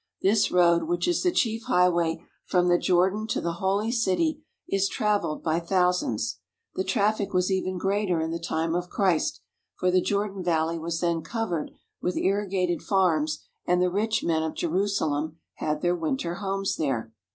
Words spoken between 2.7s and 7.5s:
Jordan to the Holy City, is travelled by thousands. The traffic